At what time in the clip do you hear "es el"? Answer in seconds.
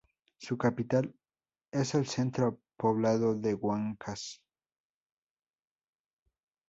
1.71-2.07